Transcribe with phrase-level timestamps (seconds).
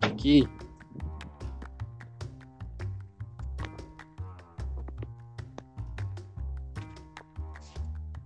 [0.00, 0.48] Aquí.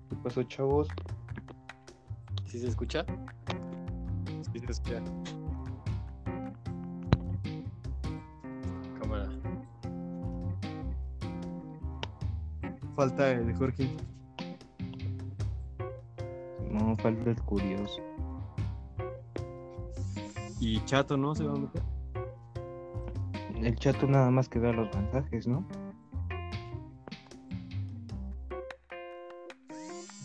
[0.08, 0.86] ¿Qué pasó, chavos?
[2.46, 3.04] ¿Sí se escucha?
[4.52, 5.02] Sí, se escucha.
[9.00, 9.28] Cámara.
[12.94, 13.90] Falta el Jorge.
[16.96, 18.02] No, falta el curioso.
[20.60, 21.34] Y Chato, ¿no?
[21.34, 21.82] Se va a meter.
[23.56, 25.66] El chato nada más que vea los mensajes, ¿no?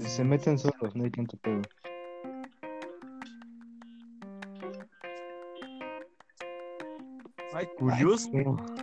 [0.06, 1.62] Se meten solos, no hay tanto pedo.
[7.54, 8.30] Ay, curioso.
[8.34, 8.81] Ay,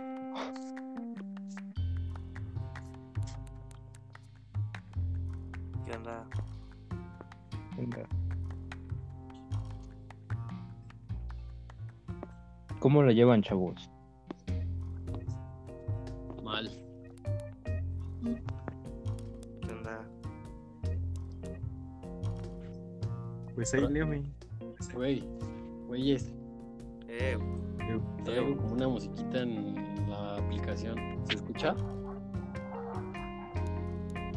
[13.19, 13.89] llevan, chavos?
[16.41, 16.69] Mal.
[19.61, 20.07] ¿Qué onda?
[23.55, 24.23] Pues ahí, léeme.
[24.93, 25.23] Güey.
[25.87, 26.33] Güeyes.
[27.09, 27.37] Eh,
[28.23, 30.95] Traigo como una musiquita en la aplicación.
[31.27, 31.75] ¿Se escucha?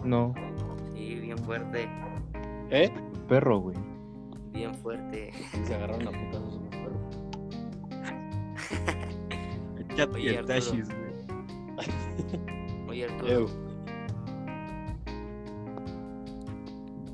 [0.03, 0.35] No,
[0.95, 1.89] sí, bien fuerte.
[2.71, 2.93] ¿Eh?
[3.29, 3.77] perro, güey.
[4.53, 5.31] Bien fuerte.
[5.65, 6.62] Se agarraron a putazos
[9.97, 10.17] perros.
[10.17, 10.43] El Oye.
[10.45, 11.13] Tashis, güey.
[12.89, 13.49] Oye, Arturo, Eu.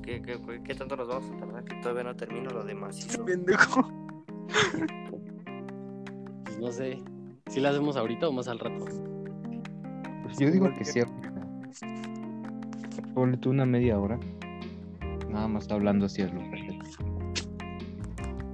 [0.03, 1.65] ¿qué, qué, qué- qué tanto nos vamos a tardar?
[1.65, 3.25] Que todavía no termino lo de macizo.
[3.27, 3.89] Pendejo.
[6.45, 6.99] Pues no sé.
[7.49, 8.85] ¿Si la hacemos ahorita o más al rato?
[10.25, 11.01] Pues yo digo que sí.
[13.15, 14.19] Ponle tú una media hora.
[15.29, 16.85] Nada más hablando así es lo perfecto.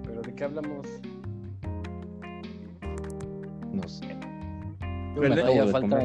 [0.04, 0.86] ¿Pero de qué hablamos?
[3.72, 4.13] No sé.
[5.14, 5.98] Todavía falta,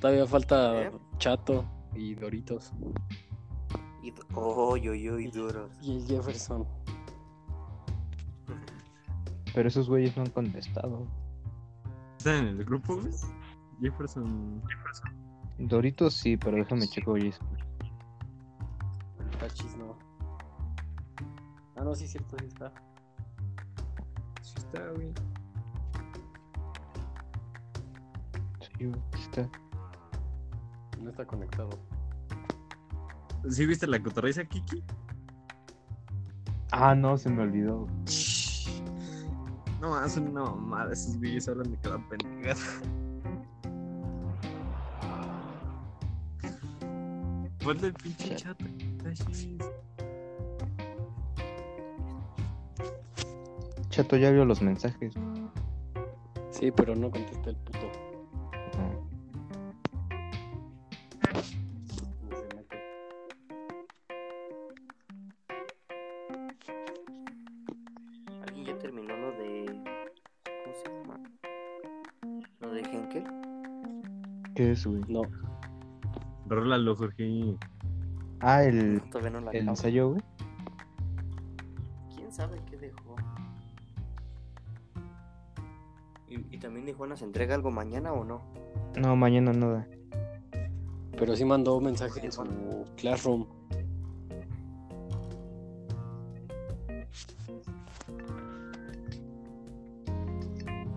[0.00, 0.92] todavía falta ¿Eh?
[1.18, 1.64] Chato
[1.94, 2.72] y Doritos.
[4.02, 5.70] Y, oh, yo, yo, y duros.
[5.80, 6.66] Y el Jefferson.
[9.54, 11.06] Pero esos güeyes no han contestado.
[12.18, 13.12] ¿Están en el grupo, güey?
[13.80, 14.62] Jefferson.
[15.58, 17.32] Doritos sí, pero déjame checo oye.
[19.18, 19.96] El Tachis no.
[21.74, 22.72] Ah, no, sí cierto, sí está.
[24.42, 25.12] Sí está, güey.
[28.78, 29.48] Está.
[31.02, 31.70] No está conectado.
[33.48, 34.82] ¿Sí viste la cotorriza, Kiki?
[36.70, 37.86] Ah, no, se me olvidó.
[39.80, 40.92] No, hacen una mamada.
[40.92, 42.56] Esos güeyes hablan de cada pendejada.
[47.64, 48.64] Ponle el pinche chato.
[49.02, 49.48] Tashis.
[53.88, 55.14] Chato ya vio los mensajes.
[56.50, 57.56] Sí, pero no contesta el
[76.98, 77.56] Jorge.
[78.40, 80.22] Ah, el, no el ensayo, güey.
[82.14, 83.16] ¿Quién sabe qué dejó?
[86.28, 88.42] ¿Y, y también dijo, ¿nos entrega algo mañana o no?
[88.96, 89.86] No, mañana nada.
[91.16, 92.44] pero sí mandó un mensaje en su
[92.96, 93.46] Classroom.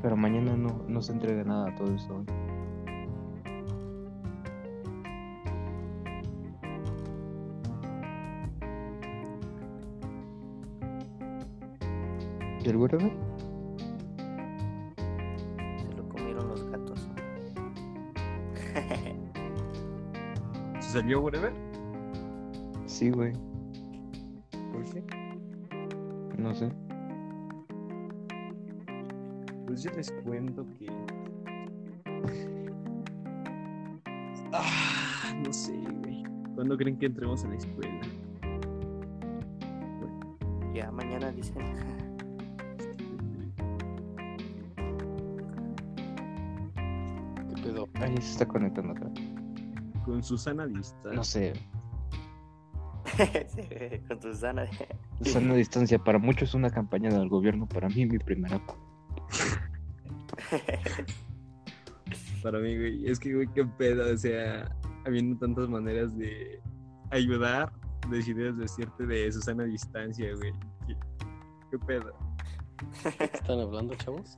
[0.02, 2.26] Pero mañana no, no se entrega nada todo eso.
[12.64, 13.00] ¿Y el güero?
[15.80, 17.10] Se lo comieron los gatos.
[20.80, 21.52] ¿Se salió, whatever?
[22.86, 23.34] Sí, güey.
[24.72, 25.04] ¿Por qué?
[26.38, 26.72] No sé.
[29.66, 30.88] Pues yo les cuento que.
[34.54, 36.24] Ah, no sé, güey.
[36.54, 38.02] ¿Cuándo creen que entremos a la escuela?
[40.74, 41.91] ya mañana dicen.
[48.22, 49.14] Se está conectando vez.
[50.06, 51.14] Con Susana distancia.
[51.14, 51.54] No sé.
[53.48, 53.64] Sí,
[54.08, 54.66] Con Susana.
[55.22, 55.98] Sana distancia.
[56.00, 57.68] Para muchos es una campaña del gobierno.
[57.68, 58.60] Para mí, mi primera.
[58.66, 58.78] pa-
[62.44, 63.08] Para mí, güey.
[63.08, 64.12] Es que, güey, qué pedo.
[64.14, 64.76] O sea,
[65.06, 66.62] habiendo tantas maneras de
[67.12, 67.72] ayudar,
[68.10, 70.54] decides decirte de Susana a distancia, güey.
[70.88, 70.96] ¿Qué,
[71.72, 72.14] qué pedo?
[73.18, 74.36] ¿Qué están hablando, chavos?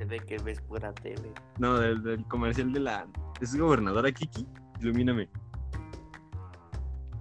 [0.00, 1.30] Se, ve que ves pura tele.
[1.58, 3.06] No, del, del comercial de la.
[3.42, 4.46] ¿Es gobernadora Kiki?
[4.80, 5.28] Ilumíname.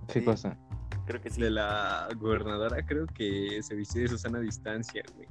[0.07, 0.25] ¿Qué Sí.
[0.25, 0.57] cosa?
[1.05, 1.41] Creo que sí.
[1.41, 5.27] De la gobernadora, creo que se vistió de Susana a distancia, güey.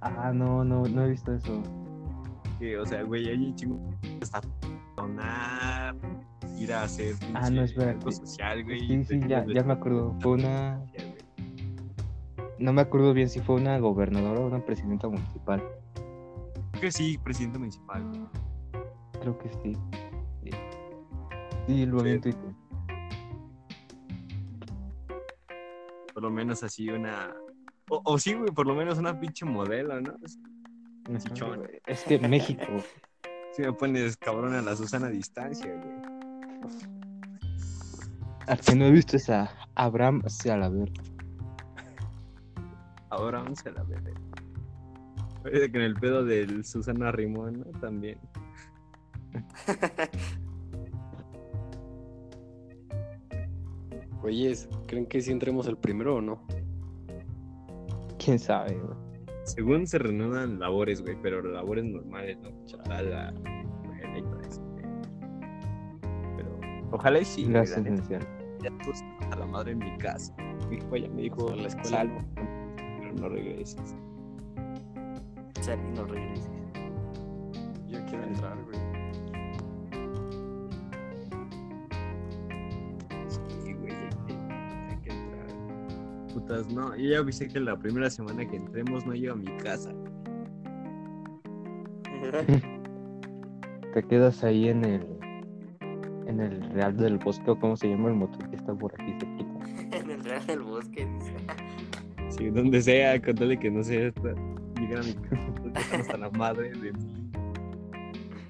[0.00, 1.62] Ah, no, no, no he visto eso.
[2.58, 3.78] Que, o sea, güey, hay un chingo
[4.20, 4.40] hasta
[4.96, 5.94] donar,
[6.58, 8.80] ir a hacer Ah, no, espera, algo social, güey.
[8.80, 10.16] Sí, sí, ya, ya me acuerdo.
[10.20, 10.82] Fue una.
[12.58, 15.62] No me acuerdo bien si fue una gobernadora o una presidenta municipal.
[16.78, 18.04] Creo que sí, presidente municipal.
[19.20, 19.76] Creo que sí.
[20.44, 20.50] Sí,
[21.66, 22.54] Sí, lo en Twitter.
[26.14, 27.34] Por lo menos así una.
[27.90, 30.12] O, o sí, güey, por lo menos una pinche modelo, ¿no?
[30.12, 31.18] Ajá.
[31.18, 31.68] Chichón.
[31.84, 32.66] Es que México.
[33.56, 36.70] Si me pones cabrón a la Susana a distancia, güey.
[38.46, 40.92] Al que no he visto es a Abraham Salaver.
[43.10, 44.27] Ahora vamos a la verga.
[45.42, 47.66] Parece que en el pedo del Susana Rimón, ¿no?
[47.80, 48.18] También.
[54.22, 56.42] Güeyes, ¿creen que si entremos el primero o no?
[58.18, 58.96] Quién sabe, güey.
[59.44, 62.50] Según se reanudan labores, güey, pero labores normales, ¿no?
[62.66, 64.22] Chalala, güey.
[66.36, 66.60] Pero
[66.90, 67.80] ojalá y sí, la neta.
[67.80, 68.26] esencial.
[68.62, 68.70] Ya
[69.30, 70.34] a la madre en mi casa.
[70.68, 71.88] Mi hijo ya me dijo A la escuela.
[71.88, 72.20] salvo,
[72.74, 73.96] pero no regreses.
[75.66, 76.50] Y no regreses.
[77.88, 78.78] Yo quiero entrar, güey.
[83.64, 85.46] Sí, güey, hay que- entrar.
[86.32, 89.46] Putas, no, yo ya avisé que la primera semana que entremos no llego a mi
[89.58, 89.92] casa.
[93.94, 95.06] Te quedas ahí en el.
[96.26, 99.12] En el Real del Bosque, o cómo se llama el motor que está por aquí
[99.18, 99.96] cerquita.
[99.98, 101.34] en el Real del Bosque, dice.
[102.30, 104.34] Sí, donde sea, con tal de que no sea esta,
[104.96, 107.30] están hasta la madre de mí.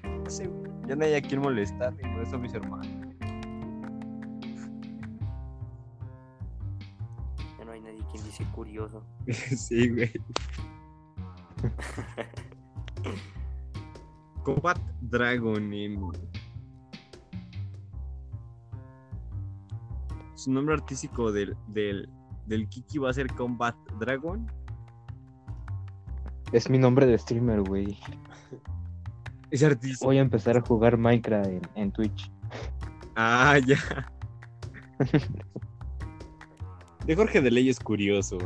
[0.03, 0.49] Güey,
[0.87, 2.87] ya no hay a quien molestar, y por eso mis hermanos.
[7.57, 9.03] Ya no hay nadie quien dice curioso.
[9.27, 10.11] sí, güey.
[14.43, 15.69] Combat Dragon.
[20.35, 22.09] Su nombre artístico del, del,
[22.45, 24.49] del Kiki va a ser Combat Dragon.
[26.51, 27.97] Es mi nombre de streamer, güey.
[29.51, 30.05] Es artístico.
[30.05, 32.31] Voy a empezar a jugar Minecraft en, en Twitch.
[33.15, 33.77] Ah, ya.
[37.05, 38.37] De Jorge de Ley es curioso.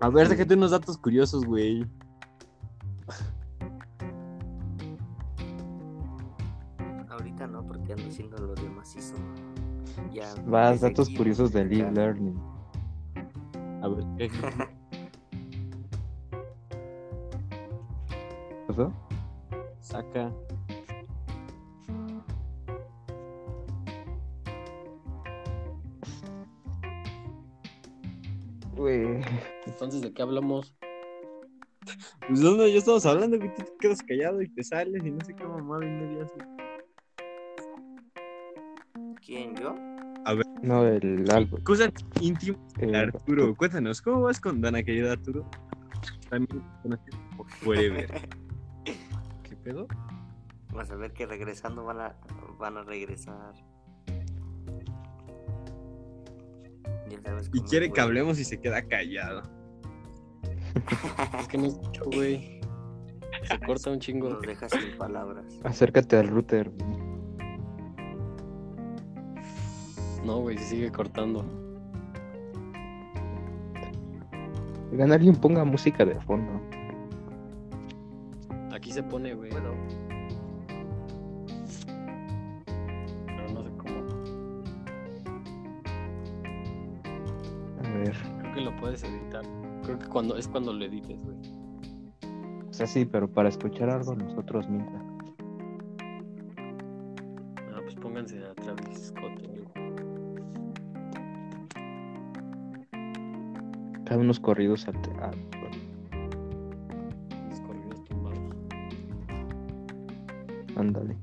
[0.00, 1.84] A ver, déjate unos datos curiosos, güey.
[7.08, 9.14] Ahorita no, porque ando haciendo lo de macizo.
[10.12, 10.34] Ya.
[10.46, 11.90] Vas, datos aquí, curiosos de Live.
[11.90, 12.38] Learning.
[13.82, 14.30] A ver,
[18.74, 18.92] ¿Pasó?
[19.80, 20.32] saca.
[28.74, 29.20] Güey.
[29.66, 30.74] Entonces, ¿de qué hablamos?
[32.26, 35.24] Pues no, ya estamos hablando, que tú te quedas callado y te sales y no
[35.24, 36.26] sé qué mamada y media.
[39.24, 39.76] ¿Quién, yo?
[40.62, 41.58] No, el algo.
[41.62, 43.54] Cosas íntimas de Eh, Arturo.
[43.54, 45.48] Cuéntanos, ¿cómo vas con Dana, querido Arturo?
[46.28, 48.10] También conocido como Forever.
[49.64, 49.88] ¿Qué pedo?
[50.74, 52.16] Vas a ver que regresando van a,
[52.58, 53.54] van a regresar.
[57.08, 59.42] Ya sabes Y quiere que hablemos y se queda callado.
[61.38, 62.60] Es que no escucho, güey.
[63.48, 64.30] Se corta un chingo.
[64.30, 65.58] Nos deja sin palabras.
[65.62, 66.70] Acércate al router.
[70.24, 71.44] No, güey, se sigue cortando.
[74.92, 76.60] Oigan, alguien ponga música de fondo.
[78.84, 79.48] Aquí se pone, güey.
[79.48, 79.74] Pero
[83.54, 84.04] no sé cómo.
[87.78, 88.14] A ver.
[88.40, 89.42] Creo que lo puedes editar.
[89.84, 91.38] Creo que cuando es cuando lo edites, güey.
[92.68, 95.02] O sea, sí, pero para escuchar algo nosotros mientras.
[97.72, 99.32] Ah, pues pónganse a Travis Scott.
[104.04, 105.30] Cada unos corridos al ah,
[110.84, 111.16] Ándale.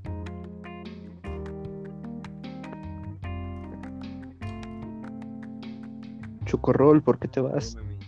[6.46, 7.76] Chocorrol, ¿por qué te vas?
[7.76, 8.00] Perdóname,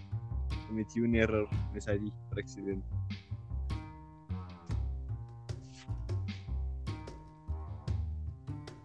[0.67, 2.87] Cometí un error, me salí por accidente.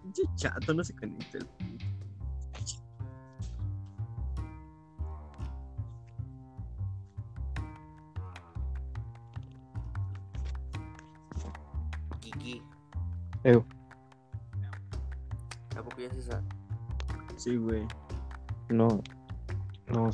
[0.02, 1.46] pinche chato, no se conecta el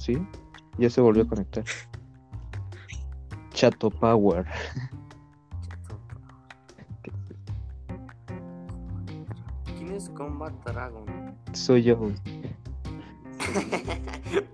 [0.05, 0.19] sí.
[0.79, 1.65] Ya se volvió a conectar.
[3.51, 4.45] Chato Power.
[9.65, 11.05] ¿Quién es Combat Dragon?
[11.53, 11.99] Soy yo.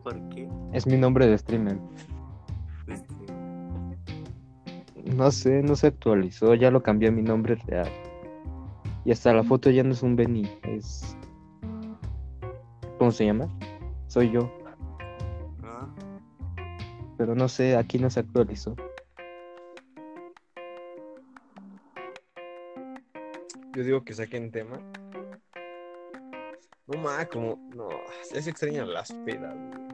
[0.04, 0.48] ¿Por qué?
[0.72, 1.78] Es mi nombre de streamer.
[5.16, 6.54] No sé, no se actualizó.
[6.54, 7.88] Ya lo cambié a mi nombre real.
[9.04, 10.48] Y hasta la foto ya no es un Benny.
[10.62, 11.16] Es.
[12.98, 13.48] ¿Cómo se llama?
[14.06, 14.59] Soy yo.
[17.20, 18.74] Pero no sé, aquí no se actualizó.
[23.76, 24.78] Yo digo que saquen tema.
[26.86, 27.58] No más, como.
[27.76, 27.90] No,
[28.32, 29.88] ya se extrañan las pedas, güey.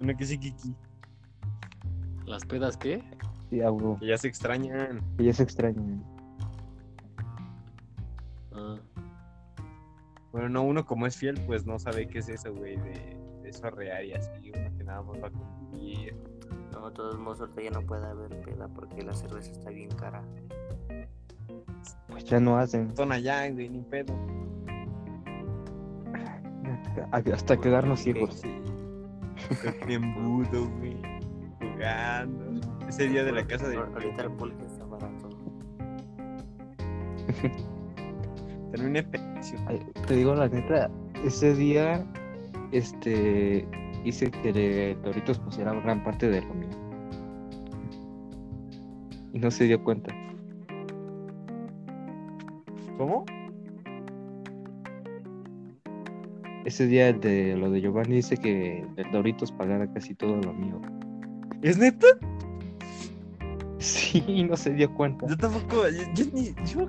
[0.00, 0.74] Una que sí, Kiki.
[2.26, 3.00] ¿Las pedas qué?
[3.50, 3.96] Sí, algo.
[4.00, 5.00] Que ya se extrañan.
[5.16, 6.02] Que ya se extraña.
[8.50, 8.76] Ah,
[10.32, 13.50] Bueno, no, uno como es fiel, pues no sabe qué es eso, güey, de, de
[13.50, 14.30] eso real y así.
[15.00, 16.16] Uno que nada más va a convivir.
[16.72, 19.90] No, de todos modos, ahorita ya no puede haber peda porque la cerveza está bien
[19.90, 20.22] cara.
[22.08, 22.94] Pues ya no hacen.
[22.96, 24.14] Son allá, güey, ni pedo.
[27.12, 28.34] Hasta quedarnos ciegos.
[28.40, 28.50] Sí.
[29.88, 30.96] Embudo, güey.
[31.60, 32.60] Jugando.
[32.88, 33.76] Ese día de la casa de.
[33.76, 35.28] Ahor- Ahorita el pulque está barato.
[38.72, 40.90] Terminé Te digo la neta,
[41.24, 42.04] ese día,
[42.72, 43.66] este,
[44.04, 46.68] hice que el Doritos pusiera gran parte de lo mío.
[49.32, 50.14] Y no se dio cuenta.
[52.96, 53.24] ¿Cómo?
[56.64, 60.52] Ese día el de lo de Giovanni dice que el Doritos pagara casi todo lo
[60.54, 60.80] mío.
[61.62, 62.06] ¿Es neta?
[63.78, 65.26] Sí, no se dio cuenta.
[65.26, 65.88] Yo tampoco.
[65.88, 66.46] Yo, yo ni.
[66.66, 66.88] ¿Yo?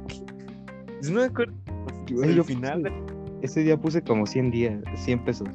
[1.01, 1.53] Yo no me acuerdo.
[2.07, 2.83] Yo final.
[2.83, 5.47] puse- ese día puse como 100 días, 100 pesos.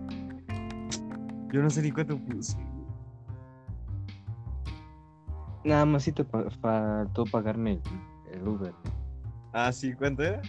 [1.52, 2.56] Yo no sé ni cuánto puse.
[5.64, 7.82] Nada más sí te faltó pagarme el,
[8.32, 8.74] el Uber.
[9.52, 10.40] Ah, sí, ¿cuánto era?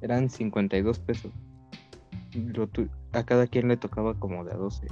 [0.00, 1.32] Eran 52 pesos.
[3.12, 4.86] A cada quien le tocaba como de a 12.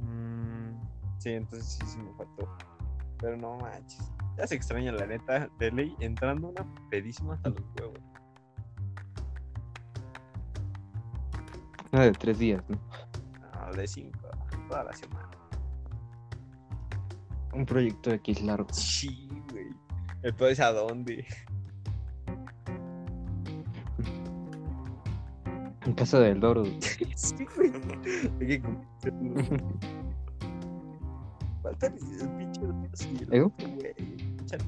[0.00, 0.74] Mm,
[1.18, 2.48] sí, entonces sí, sí me faltó.
[3.20, 4.12] Pero no manches.
[4.36, 7.98] Ya se extraña la neta de ley entrando una pedísima hasta los huevos.
[11.94, 12.76] Una de tres días, ¿no?
[13.66, 14.18] No, de cinco,
[14.68, 15.30] toda la semana.
[17.52, 18.66] Un proyecto X largo.
[18.72, 19.68] Sí, güey.
[20.22, 21.24] El pedo es a dónde.
[25.86, 26.64] En casa del Doro.
[27.14, 27.72] sí, güey.
[28.40, 28.62] Hay que.
[31.62, 31.94] Falta el
[32.38, 32.60] pinche
[33.30, 33.52] ¿Ego?
[33.56, 33.94] güey.
[34.42, 34.64] Échale.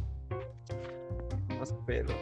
[1.59, 2.15] Más pedo.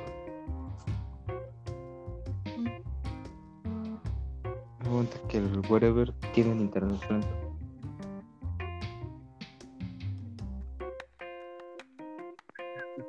[5.29, 7.27] Que el wherever tienen internet lento.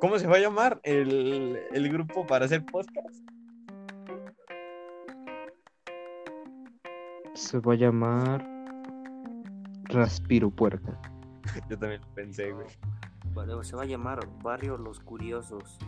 [0.00, 3.14] ¿Cómo se va a llamar el, el grupo para hacer podcast?
[7.34, 8.44] Se va a llamar
[9.84, 11.00] Raspiro Puerca.
[11.70, 12.66] Yo también lo pensé, güey.
[13.62, 15.78] Se va a llamar Barrio Los Curiosos.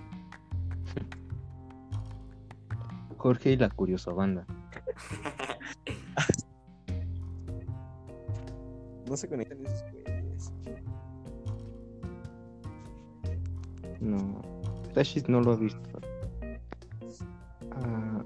[3.16, 4.46] Jorge y la curiosa banda.
[9.08, 10.52] No se conectan esos güeyes.
[14.00, 14.40] No.
[14.94, 15.80] Tashis no lo ha visto.
[17.72, 18.22] Ah,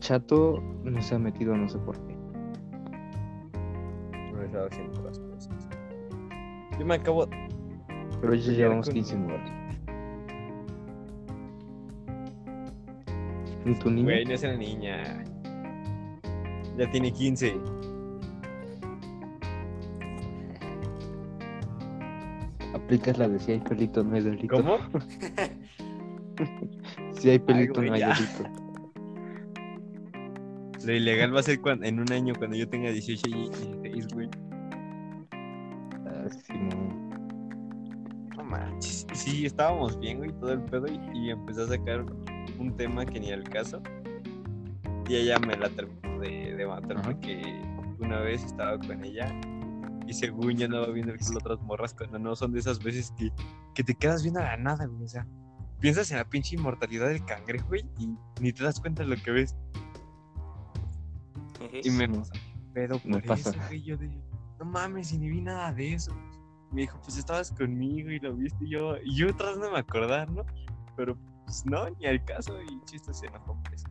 [0.00, 2.14] Chato no se ha metido, no sé por qué.
[4.32, 5.68] No haciendo las cosas.
[6.78, 7.26] Yo me acabo.
[8.20, 9.50] Pero ya llevamos con- 15 minutos.
[13.66, 14.04] ¿Y tu niño?
[14.04, 15.24] Güey, no es una niña.
[16.76, 17.54] Ya tiene 15.
[22.84, 24.56] Aplicas la de si hay pelito no hay delito.
[24.56, 24.78] ¿Cómo?
[27.12, 28.14] Si hay pelito güey, no hay ya.
[28.14, 28.44] delito.
[30.84, 34.08] Lo ilegal va a ser cuando, en un año cuando yo tenga 18 y 16,
[34.08, 34.28] güey.
[35.32, 37.08] Ah, Simón.
[38.36, 39.06] No manches.
[39.14, 40.86] Sí, estábamos bien, güey, todo el pedo.
[40.88, 42.04] Y, y empezó a sacar
[42.58, 43.80] un tema que ni al caso.
[45.08, 47.02] Y ella me la terminó de, de matar Ajá.
[47.12, 47.40] porque
[48.00, 49.32] una vez estaba con ella.
[50.06, 53.30] Y según ya andaba viendo a otras morras cuando no son de esas veces que,
[53.74, 55.04] que te quedas viendo a la nada, güey.
[55.04, 55.26] O sea,
[55.80, 58.08] piensas en la pinche inmortalidad del cangrejo, güey, y
[58.40, 59.56] ni te das cuenta de lo que ves.
[61.82, 62.22] Y me No.
[62.72, 63.50] pedo Me por pasa.
[63.50, 63.82] eso, güey.
[63.82, 64.08] Yo de,
[64.58, 66.14] no mames, y ni vi nada de eso.
[66.70, 68.96] Me dijo, pues estabas conmigo y lo viste y yo.
[69.04, 70.44] Y yo tratando de me acordar, ¿no?
[70.96, 72.60] Pero pues no, ni al caso.
[72.62, 73.86] Y chiste se enojó por eso.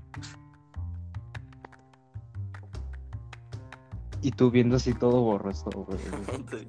[4.23, 5.99] Y tú viendo así todo borroso, güey.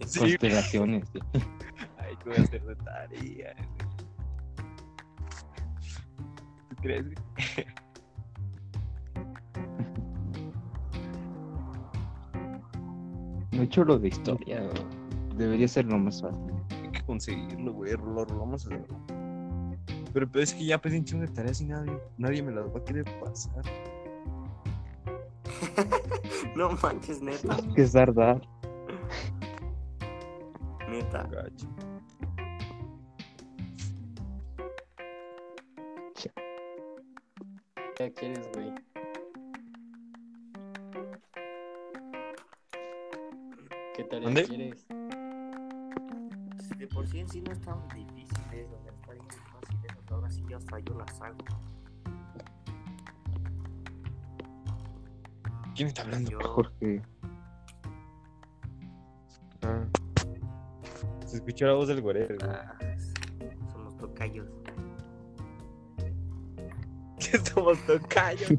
[0.07, 0.37] Sí.
[0.37, 0.53] Güey.
[1.99, 3.55] Ay, ¿qué voy a hacer de tarea?
[3.55, 3.77] güey?
[6.69, 7.17] ¿Tú crees, güey?
[13.53, 15.37] No he hecho lo de historia, güey.
[15.37, 16.53] Debería ser lo más fácil.
[16.83, 17.93] Hay que conseguirlo, güey.
[17.93, 18.85] Lo rolamos a hacer.
[20.13, 22.67] Pero, pero es que ya pedí un chingo de tareas y nadie, nadie me las
[22.67, 23.63] va a querer pasar.
[26.57, 27.57] No manches, neta.
[27.75, 28.41] Que es verdad.
[30.89, 31.25] Neta.
[31.25, 31.67] Gacho.
[37.97, 38.73] ¿Qué quieres, güey?
[43.95, 44.45] ¿Qué tarea ¿Mande?
[44.45, 44.87] quieres?
[46.69, 50.31] Si de por sí en sí no están difíciles, o sea, está bien fáciles, ahora
[50.31, 51.39] sí ya hasta yo las hago.
[55.75, 56.31] ¿Quién está hablando?
[56.31, 57.03] Yo, Jorge.
[59.63, 59.85] Ah.
[61.27, 62.17] Se escuchó la voz del güey.
[62.43, 62.79] ah,
[63.73, 64.47] somos tocayos.
[67.19, 68.53] Que somos tocayos.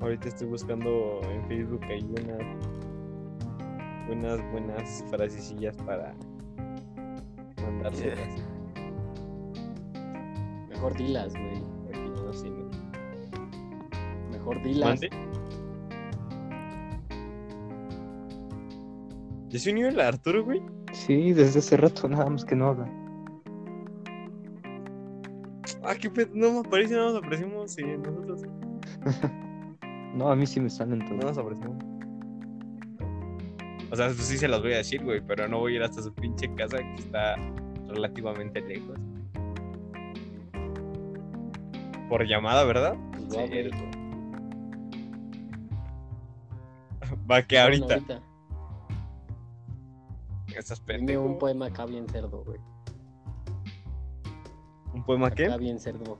[0.00, 2.40] Ahorita estoy buscando en Facebook hay unas
[4.08, 6.14] unas buenas frasecillas para
[10.68, 11.62] Mejor dilas, güey.
[11.90, 12.70] Aquí no sé, ¿no?
[14.30, 15.00] Mejor dilas.
[15.00, 15.10] ¿Mande?
[19.48, 20.60] ¿Ya se unió el Arturo, güey?
[20.92, 22.88] Sí, desde hace rato nada más que no habla.
[25.82, 28.42] Ah, qué pedo, no me aparece, no nos aparecemos eh, nosotros.
[30.14, 31.24] No, a mí sí me salen No todos.
[31.24, 31.76] nos aparecemos.
[33.90, 35.82] O sea, pues sí se las voy a decir, güey, pero no voy a ir
[35.82, 37.36] hasta su pinche casa que está
[37.88, 38.98] relativamente lejos.
[42.08, 42.96] Por llamada, ¿verdad?
[43.12, 43.70] Pues va, güey.
[47.30, 47.94] Va que Bueno, ahorita.
[47.94, 48.22] ahorita.
[50.56, 52.58] Estás Dime un poema acá bien cerdo, güey.
[54.94, 55.46] ¿Un poema qué?
[55.46, 56.18] Acá bien cerdo.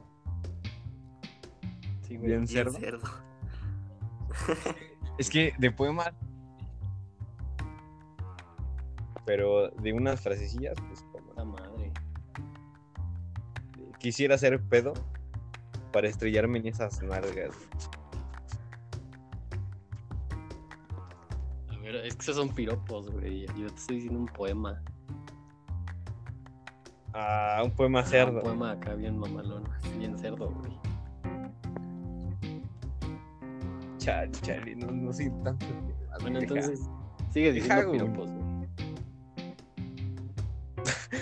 [2.02, 2.28] Sí, güey.
[2.28, 2.72] Bien Bien cerdo.
[2.78, 3.00] cerdo.
[5.18, 6.12] Es que de poemas.
[9.24, 11.04] Pero de unas frasecillas, pues
[14.06, 14.92] Quisiera ser pedo
[15.92, 17.56] para estrellarme en esas nalgas.
[21.68, 23.46] A ver, es que esos son piropos, güey.
[23.58, 24.80] Yo te estoy diciendo un poema.
[27.14, 28.42] Ah, un poema Un cerdo.
[28.44, 29.64] poema acá bien mamalón.
[29.98, 30.78] Bien cerdo, güey.
[33.98, 35.66] Chale, chale, no, no soy tanto.
[36.20, 36.54] Bueno, Deja.
[36.54, 36.88] entonces
[37.32, 37.98] sigue Deja, diciendo güey.
[38.00, 38.46] piropos, güey.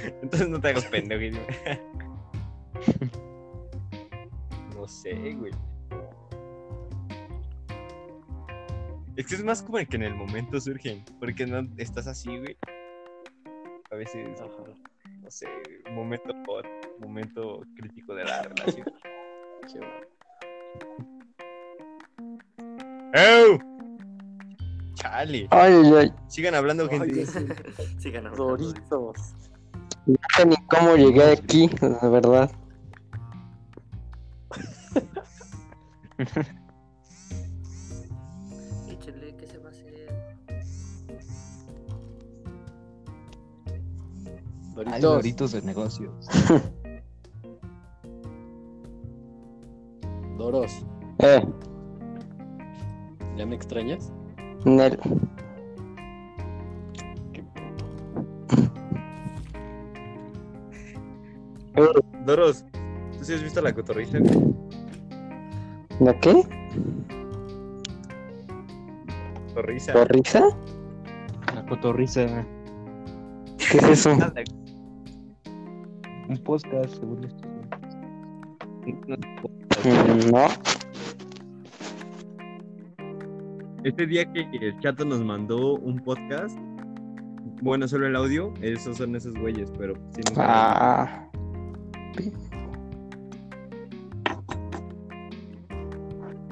[0.22, 1.38] Entonces no te hagas pendejo.
[1.38, 1.80] güey.
[4.74, 5.52] No sé, güey.
[9.16, 11.04] Es que es más como que en el momento surgen.
[11.20, 12.56] Porque no estás así, güey.
[13.90, 14.48] A veces, Ajá.
[15.22, 15.46] no sé,
[15.92, 16.66] momento hot,
[16.98, 18.86] momento crítico de la relación.
[19.68, 19.78] Che.
[23.14, 23.58] ¡Ew!
[24.96, 25.46] Chale.
[25.50, 26.12] Ay, ay, ay.
[26.28, 27.20] Sigan hablando, gente.
[27.20, 27.26] Ay,
[27.98, 28.56] Sigan hablando.
[28.56, 29.34] Doritos.
[30.06, 32.50] No sé ni cómo llegué aquí, la verdad.
[45.12, 45.52] Doritos.
[45.52, 46.26] de negocios.
[50.38, 50.84] Doros.
[51.18, 51.46] Eh,
[53.36, 54.12] ¿Ya me extrañas?
[54.64, 54.98] Nel.
[62.24, 62.64] Doros,
[63.18, 64.18] ¿tú sí has visto la cotorrisa?
[64.18, 64.54] güey?
[66.00, 66.42] ¿La qué?
[69.48, 69.92] Cotorrisa.
[69.92, 70.44] ¿Porrisa?
[71.54, 72.46] La cotorriza.
[73.58, 74.16] ¿Qué es eso?
[76.34, 77.48] Un podcast, según esto.
[79.84, 80.46] Mm, No.
[83.84, 86.58] Este día que el chato nos mandó un podcast,
[87.62, 91.28] bueno, solo el audio, esos son esos güeyes, pero sí nos Ah.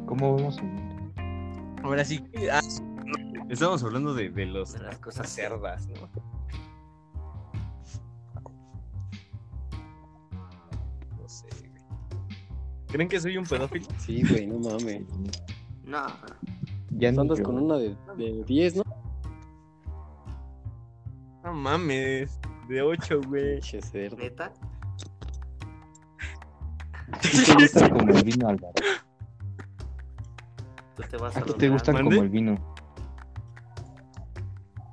[0.07, 0.59] ¿Cómo vamos
[1.83, 2.61] Ahora sí, que- ah,
[3.49, 5.89] Estamos hablando de, de los, De las cosas cerdas.
[5.89, 6.32] No
[12.93, 13.87] ¿Creen que soy un pedófilo?
[13.99, 15.03] Sí, güey, no mames.
[15.85, 16.07] No,
[16.91, 17.45] Ya Tú andas yo.
[17.45, 18.83] con una de, de 10, ¿no?
[21.45, 22.39] No mames.
[22.69, 23.55] De 8, güey.
[23.55, 24.17] Pinche cerdo.
[24.17, 24.53] neta.
[27.13, 28.73] ¿A ti te gustan como el vino, Álvaro?
[30.97, 32.11] Tú te vas ¿A a ti te gustan ¿Mande?
[32.11, 32.75] como el vino?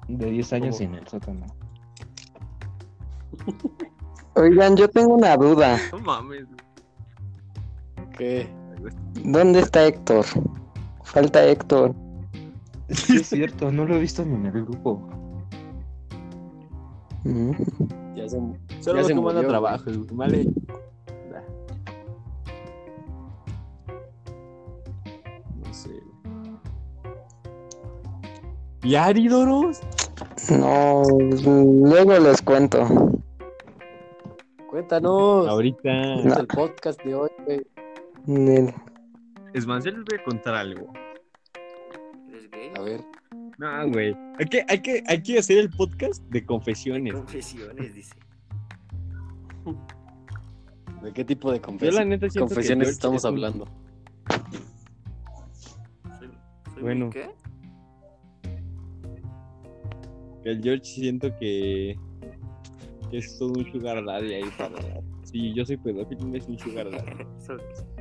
[0.07, 0.89] De 10 años ¿Cómo?
[0.89, 1.45] en el sótano.
[4.35, 5.77] Oigan, yo tengo una duda.
[5.91, 6.45] No mames.
[8.19, 8.49] ¿Qué?
[9.23, 10.25] ¿Dónde está Héctor?
[11.03, 11.95] Falta Héctor.
[12.89, 14.99] Sí, es cierto, no lo he visto ni en el grupo.
[17.23, 17.51] Mm.
[18.15, 18.41] Ya se...
[18.81, 20.05] Solo Ya se murió, trabajo, güey.
[20.11, 20.45] Vale.
[25.55, 25.91] No sé.
[28.83, 29.79] ¿Y Aridoros?
[30.51, 31.03] No,
[31.45, 32.85] luego les cuento.
[34.69, 35.47] Cuéntanos.
[35.47, 36.15] Ahorita.
[36.15, 37.61] Es el podcast de hoy, güey.
[38.25, 38.73] Nel.
[39.53, 40.93] Es más, yo les voy a contar algo.
[42.29, 42.71] ¿Eres gay?
[42.75, 43.01] A ver.
[43.57, 44.15] No, güey.
[44.37, 47.13] Hay que, hay, que, hay que hacer el podcast de confesiones.
[47.13, 48.15] Confesiones, dice.
[51.03, 53.65] ¿De qué tipo de Yo la confesiones, neta que estamos es un- hablando?
[56.19, 56.29] Soy,
[56.73, 57.09] soy Bueno.
[57.09, 57.29] qué?
[60.45, 61.97] El George siento que,
[63.11, 64.73] que es todo un sugar daddy ahí para...
[65.23, 67.25] Sí, yo soy pedófilo, es un sugar daddy.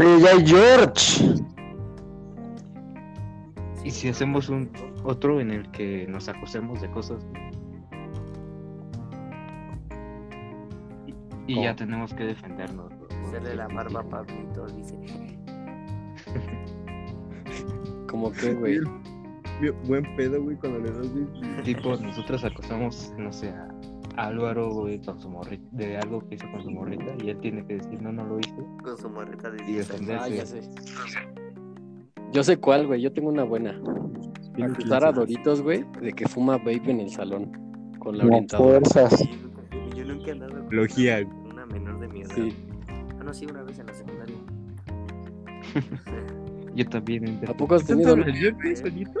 [0.00, 1.42] Ella George.
[3.84, 4.70] ¿Y si hacemos un
[5.04, 7.26] otro en el que nos acusemos de cosas?
[11.46, 12.90] Y, y ya tenemos que defendernos.
[12.90, 13.28] ¿no?
[13.28, 14.96] Hacerle la barba a Pablito, dice.
[18.08, 18.80] ¿Cómo que, güey?
[19.86, 21.06] Buen pedo, güey, cuando le das
[21.64, 23.71] Tipo, nosotros acusamos, no sé, a
[24.16, 27.64] Álvaro güey, con su morrita, de algo que hizo con su morrita y él tiene
[27.66, 28.54] que decir, no, no lo hice.
[28.82, 30.06] Con su morreta de Y 10 años.
[30.06, 30.24] defenderse.
[30.24, 30.60] Ah, ya sé.
[32.32, 33.00] Yo sé cuál, güey.
[33.02, 33.78] Yo tengo una buena.
[34.54, 35.20] Tiene Acusar a 15.
[35.20, 37.52] Doritos, güey, de que fuma vape en el salón
[37.98, 38.80] con la No orientadora.
[38.80, 39.28] fuerzas.
[39.96, 41.26] Yo nunca- he andado con Logía.
[41.50, 42.34] una menor de mi edad.
[42.34, 42.54] Sí.
[43.18, 44.36] Ah, no, sí, una vez en la secundaria.
[46.74, 47.40] Yo también.
[47.48, 49.20] ¿A poco has tenido ¿El George solito?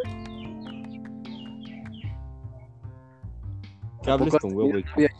[4.02, 4.84] Que ¿A hables con huevo, güey.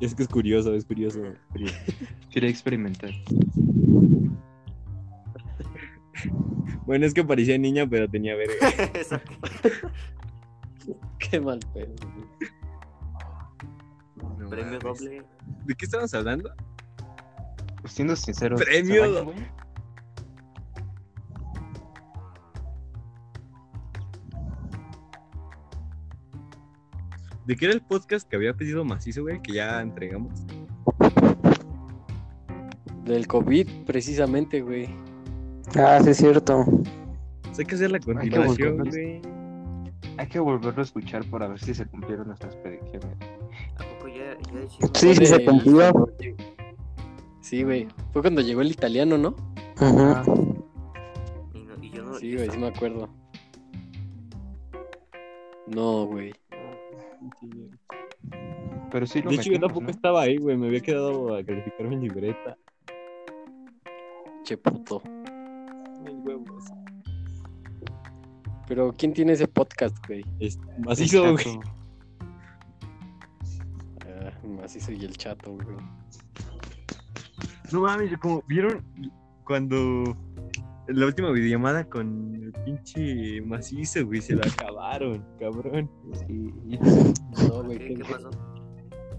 [0.00, 1.22] Es que es curioso, es curioso.
[1.50, 1.74] curioso.
[2.30, 3.10] Quería experimentar.
[6.86, 8.54] Bueno, es que parecía niña, pero tenía verga.
[8.92, 9.18] Eso.
[11.18, 11.94] Qué mal pedo.
[14.38, 14.80] No Premio mames.
[15.00, 15.22] doble.
[15.64, 16.52] ¿De qué estábamos hablando?
[17.80, 18.56] Pues siendo sincero.
[18.56, 19.32] Premio.
[27.46, 29.40] ¿De qué era el podcast que había pedido macizo, güey?
[29.42, 30.32] Que ya entregamos.
[33.04, 34.88] Del COVID, precisamente, güey.
[35.76, 36.64] Ah, sí es cierto.
[37.52, 38.90] Sea, hay que hacer la continuación, volver.
[39.20, 39.34] güey.
[40.16, 43.16] Hay que volverlo a escuchar para ver si se cumplieron nuestras predicciones.
[43.76, 44.90] ¿A poco ya, ya hicimos?
[44.94, 46.08] Sí, sí se cumplió.
[47.40, 47.88] Sí, güey.
[48.12, 49.34] Fue cuando llegó el italiano, ¿no?
[49.80, 50.54] Ujú.
[51.52, 52.14] Y, no- y yo no.
[52.14, 53.08] Sí, güey, sí me acuerdo.
[55.66, 56.32] No, güey.
[58.90, 59.90] Pero sí lo De hecho, yo tampoco ¿no?
[59.90, 60.56] estaba ahí, güey.
[60.56, 62.56] Me había quedado a calificar mi libreta.
[64.44, 65.02] Che puto.
[66.06, 66.64] Ay, huevos.
[68.66, 70.24] Pero ¿quién tiene ese podcast, güey?
[70.38, 71.60] Es macizo, güey.
[74.06, 75.76] Ah, Macizo y el chato, güey.
[77.72, 78.84] No mames, como vieron
[79.44, 80.16] cuando
[80.88, 85.90] la última videollamada con el pinche macizo, güey, se la acabaron, cabrón.
[86.26, 86.78] Sí, y-
[87.48, 87.78] No, güey.
[87.78, 88.30] ¿Qué, ¿qué- ¿Qué pasó?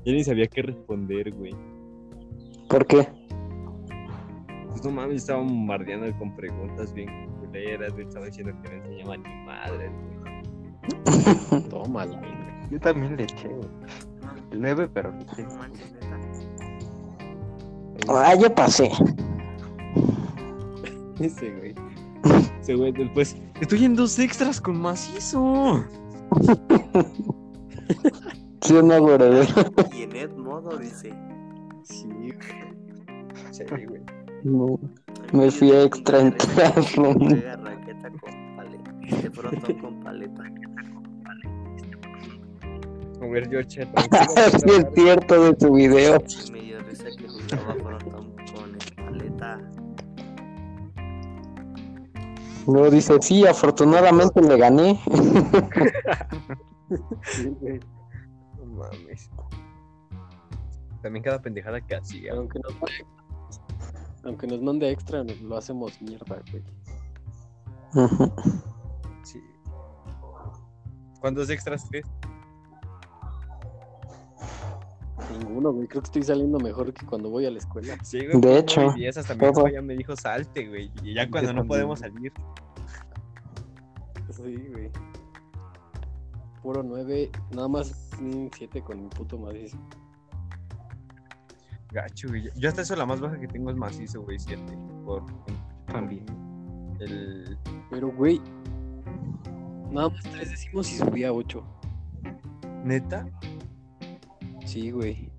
[0.05, 1.55] Ya ni sabía qué responder, güey.
[2.69, 3.07] ¿Por qué?
[4.69, 8.05] Pues no mames, estaba bombardeando con preguntas bien culeras, güey.
[8.05, 11.63] Estaba diciendo que no enseñaba ni madre, güey.
[11.69, 12.69] Tómala, güey.
[12.71, 13.69] yo también le eché, güey.
[14.51, 15.43] Leve, pero le eché.
[15.43, 16.19] No manches, neta.
[18.09, 18.89] Ah, ya pasé.
[21.19, 21.75] Ese, güey.
[22.59, 25.83] Ese güey después, estoy en dos extras con macizo.
[28.61, 29.17] Sí, no, güey.
[29.93, 31.13] Y en Ed modo dice.
[31.83, 32.33] Sí, güey.
[33.51, 34.01] Sí, güey.
[34.43, 34.79] No.
[35.33, 36.35] Me fui a extra en.
[36.95, 38.91] Juega raqueta con paleta.
[39.07, 40.43] Este frontón con paleta.
[43.21, 43.87] A ver, George,
[44.59, 46.23] Sí, es cierto de su video.
[46.51, 47.84] Me dio risa que jugaba
[52.67, 54.99] Luego dice, sí, afortunadamente le gané.
[57.23, 57.79] Sí, güey.
[58.59, 59.29] No mames.
[61.01, 62.33] También cada pendejada que hacía.
[62.33, 63.05] Aunque nos mande,
[64.23, 66.63] aunque nos mande extra, nos- lo hacemos mierda, güey.
[69.23, 69.39] Sí.
[71.21, 72.05] ¿Cuántos extras crees?
[75.31, 75.87] Ninguno, güey.
[75.87, 77.97] Creo que estoy saliendo mejor que cuando voy a la escuela.
[78.03, 78.39] Sí, güey.
[78.41, 79.37] De hecho, Y todo.
[79.37, 80.91] jefa ya me dijo salte, güey.
[81.03, 81.67] Y ya cuando no también.
[81.67, 82.33] podemos salir.
[84.31, 84.91] Sí, güey.
[86.61, 88.09] Puro 9, nada más
[88.53, 89.77] 7 con mi puto macizo.
[91.91, 92.49] Gacho, güey.
[92.55, 94.61] Yo hasta eso la más baja que tengo es macizo, güey, 7.
[95.05, 95.23] Por
[95.85, 96.25] También.
[96.99, 97.57] el.
[97.89, 98.41] Pero, güey,
[99.91, 101.63] nada más 3 decimos y subía 8.
[102.83, 103.27] ¿Neta?
[104.65, 105.29] Sí, güey.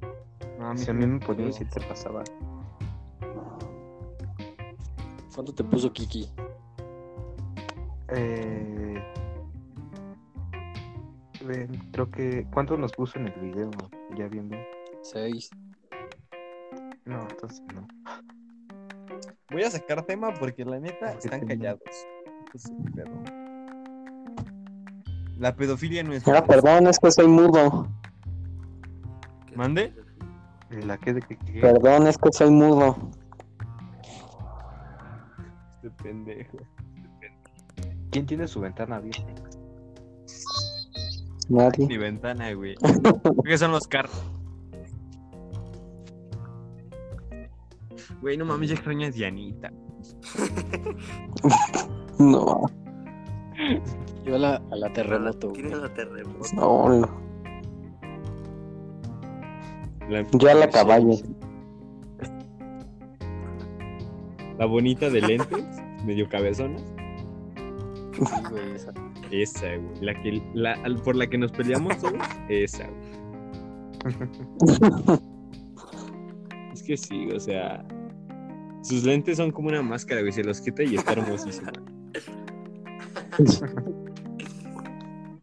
[0.58, 2.24] No, Si a mí me ponía si te pasaba.
[5.34, 6.30] ¿Cuánto te puso Kiki?
[8.08, 9.02] Eh,
[11.44, 12.46] ven, creo que.
[12.52, 13.70] ¿Cuánto nos puso en el video?
[14.16, 14.64] Ya bien, bien.
[15.02, 15.50] 6.
[17.04, 17.86] No, entonces no.
[19.50, 21.82] Voy a sacar tema porque la neta Porque están tengo- callados.
[22.46, 23.12] Entonces, pero...
[25.38, 26.26] La pedofilia no es.
[26.26, 27.86] Ahora, perdón, es que soy mudo.
[29.56, 29.94] ¿Qué ¿Mande?
[30.84, 31.38] La que de que.
[31.38, 32.94] que- Perdón, es que soy mudo.
[35.76, 36.58] Este pendejo.
[38.10, 39.24] ¿Quién tiene su ventana abierta?
[41.48, 41.86] Nadie.
[41.86, 42.74] Mi ventana, güey.
[43.46, 44.22] Que son los carros.
[48.20, 49.72] Güey, no mames, ya extraño a Dianita.
[52.18, 52.62] No,
[54.24, 55.60] Yo a la, a la terremoto, güey.
[55.60, 56.48] Tiene la terremoto.
[56.54, 57.25] no, no.
[60.08, 61.16] La, Yo a la caballo.
[64.58, 65.64] la bonita de lentes,
[66.04, 66.78] medio cabezona.
[68.12, 68.92] Sí, güey, esa.
[69.30, 70.00] Esa, güey.
[70.00, 72.14] La que, la, por la que nos peleamos todos.
[72.48, 73.16] Esa, güey.
[76.72, 77.84] Es que sí, o sea.
[78.82, 80.32] Sus lentes son como una máscara, güey.
[80.32, 81.72] Se los quita y está hermosísima.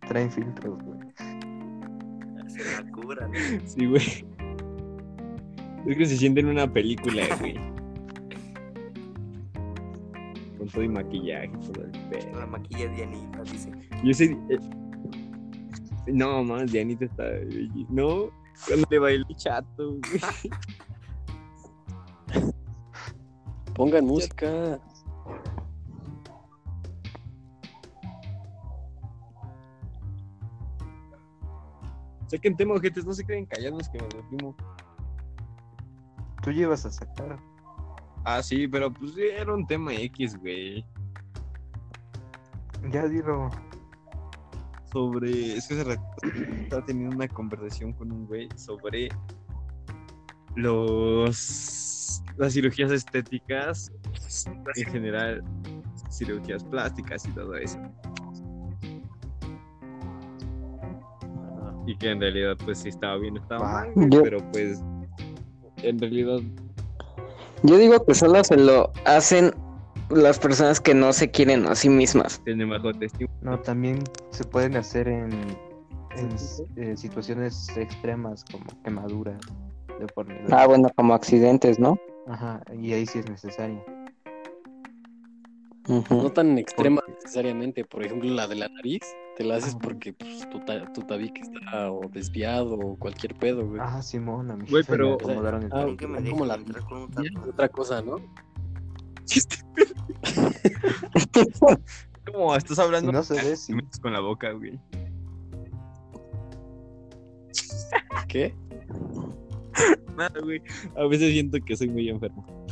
[0.08, 0.99] Traen filtros, güey.
[2.47, 3.30] Se la cura.
[3.65, 4.32] Sí, güey.
[5.85, 7.55] Es que se siente en una película, güey.
[10.57, 12.39] Con todo y maquillaje, todo el pedo.
[12.39, 13.71] La maquilla Dianita, dice.
[14.03, 14.37] Yo sé.
[14.49, 14.59] eh,
[16.07, 17.23] No, más, Dianita está.
[17.89, 18.29] No,
[18.67, 20.21] cuando le bailó el chato, güey.
[23.75, 24.79] Pongan música.
[32.27, 34.55] Saquen tema, ojetes, no se queden callados que me deprimo.
[36.43, 37.38] Tú llevas a sacar.
[38.25, 40.86] Ah, sí, pero pues era un tema X, güey.
[42.91, 43.49] Ya dilo.
[44.91, 45.58] Sobre.
[45.58, 45.99] Es que se
[46.63, 49.10] estaba teniendo una conversación con un güey sobre
[50.56, 52.21] los.
[52.38, 53.91] las cirugías estéticas
[54.75, 55.43] en general,
[56.12, 57.79] cirugías plásticas y todo eso.
[61.86, 63.88] Y que en realidad, pues sí estaba bien, estaba Va.
[63.95, 64.82] mal, pero pues.
[65.83, 66.39] En realidad,
[67.63, 69.53] Yo digo que solo se lo hacen
[70.09, 72.41] las personas que no se quieren a sí mismas.
[72.43, 73.29] tiene bajo autoestima.
[73.41, 73.99] No, también
[74.31, 75.31] se pueden hacer en,
[76.15, 76.29] en
[76.75, 79.37] eh, situaciones extremas como quemadura,
[79.99, 80.47] deformidad.
[80.51, 81.97] Ah, bueno, como accidentes, ¿no?
[82.27, 83.83] Ajá, y ahí sí es necesario.
[86.09, 87.83] No tan extrema necesariamente.
[87.83, 89.01] Por ejemplo, la de la nariz,
[89.37, 89.79] te la haces Ah.
[89.81, 93.79] porque pues, tu, ta- tu tabique está o desviado o cualquier pedo, güey.
[93.83, 97.09] Ah, Simón, a mi Güey, pero- acomodaron el Ah, me como la- con
[97.49, 98.17] otra cosa, ¿no?
[102.25, 103.73] Como estás hablando Si no se ve, sí.
[103.73, 104.79] me metes con la boca, güey.
[108.27, 108.55] ¿Qué?
[110.17, 110.61] Nada, güey.
[110.95, 112.62] A veces siento que soy muy enfermo.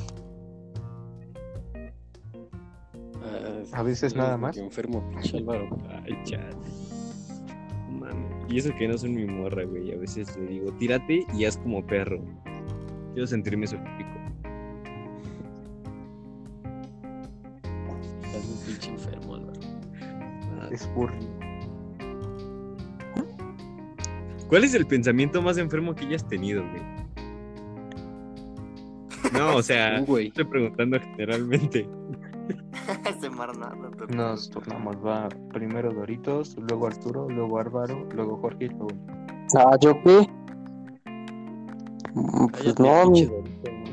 [3.74, 4.58] A veces nada más.
[4.58, 5.70] Enfermo, pinche Álvaro.
[6.06, 6.54] Ay, chat.
[7.90, 8.26] Mami.
[8.50, 9.94] Y eso que no soy mi morra, güey.
[9.94, 12.22] A veces le digo, tírate y haz como perro.
[13.14, 14.10] Quiero sentirme su pico.
[18.24, 19.60] Estás un pinche enfermo, Álvaro.
[20.62, 21.16] Ah, Es furry.
[24.48, 26.82] ¿Cuál es el pensamiento más enfermo que hayas tenido, güey?
[29.32, 30.28] No, o sea, güey.
[30.28, 31.88] estoy preguntando generalmente.
[33.18, 38.66] Ese mar nada, pero- Nos turnamos, va primero Doritos, luego Arturo, luego Álvaro, luego Jorge
[38.66, 38.88] y luego.
[39.58, 40.28] Ah, ¿yo qué?
[42.14, 43.30] Mm, Pues no, mi-.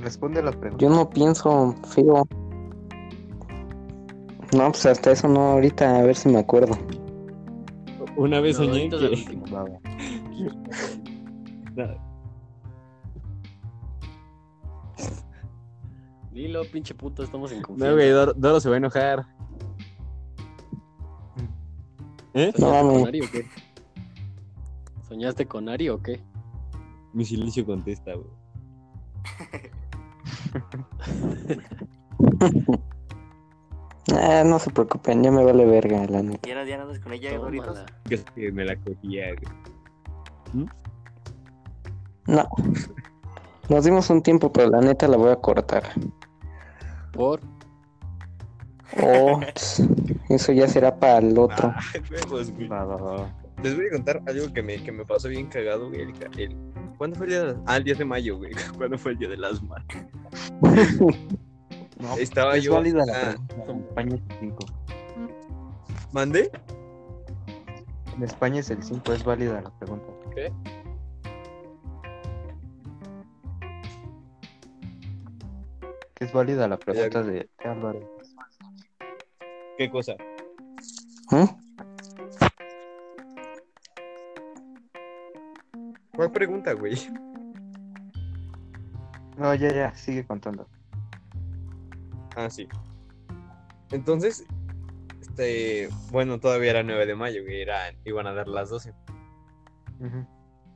[0.03, 0.85] Responde la pregunta.
[0.85, 2.27] yo no pienso feo.
[4.57, 6.77] No, pues hasta eso no, ahorita a ver si me acuerdo.
[8.17, 8.97] Una vez No, soñé que...
[8.97, 9.45] último.
[16.39, 17.95] Dilo, pinche puto, estamos en No, confianza.
[17.95, 19.27] güey, Doro, Doro se va a enojar.
[22.33, 22.53] ¿Eh?
[22.57, 23.09] ¿Soñaste No con.
[23.09, 23.47] Ari o qué?
[25.09, 26.21] ¿Soñaste con Ari o qué?
[27.13, 28.29] Mi silencio contesta, güey.
[34.15, 36.49] Ah, no se preocupen, ya me vale verga, la neta.
[36.49, 37.31] ¿Ya, ya andas con ella?
[38.09, 40.69] Que que me la cogía, güey.
[42.27, 42.49] No.
[43.69, 45.83] Nos dimos un tiempo, pero la neta la voy a cortar.
[47.19, 47.41] Por.
[49.03, 49.41] Oh,
[50.31, 51.73] eso ya será para el otro.
[51.75, 51.81] Ah,
[52.57, 52.69] güey.
[53.63, 56.03] Les voy a contar algo que me, que me pasó bien cagado, güey.
[56.03, 56.57] El, el-
[56.97, 57.45] ¿Cuándo fue el día?
[57.45, 58.53] de- Ah, el 10 de mayo, güey.
[58.79, 60.07] ¿Cuándo fue el día de las madres?
[62.01, 63.31] No, Estaba es yo- válida la
[63.89, 64.59] España es el 5.
[66.13, 66.49] ¿Mandé?
[68.17, 70.07] En España es el 5, es válida la pregunta.
[70.33, 70.53] ¿Qué?
[76.21, 78.01] Es válida la pregunta de, de Álvaro.
[79.77, 80.17] ¿Qué cosa?
[81.31, 81.45] ¿Mm?
[86.15, 86.97] ¿Cuál pregunta, güey?
[89.37, 90.69] No, ya, ya, sigue contando.
[92.35, 92.69] Ah, sí.
[93.93, 94.45] Entonces,
[95.21, 98.93] este, bueno, todavía era 9 de mayo, eran, iban a dar las 12.
[100.01, 100.27] Ujú.